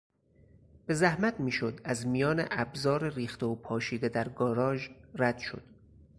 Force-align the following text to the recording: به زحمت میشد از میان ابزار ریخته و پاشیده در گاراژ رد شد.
به 0.85 0.93
زحمت 0.93 1.39
میشد 1.39 1.81
از 1.83 2.07
میان 2.07 2.47
ابزار 2.51 3.09
ریخته 3.13 3.45
و 3.45 3.55
پاشیده 3.55 4.09
در 4.09 4.29
گاراژ 4.29 4.89
رد 5.15 5.37
شد. 5.37 5.63